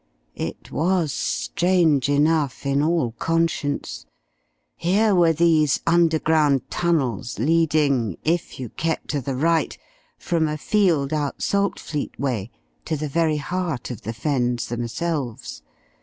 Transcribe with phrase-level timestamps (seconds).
[0.41, 4.07] It was strange enough, in all conscience.
[4.75, 9.77] Here were these underground tunnels leading, "if you kept to the right,"
[10.17, 12.49] from a field out Saltfleet way,
[12.85, 15.61] to the very heart of the Fens themselves.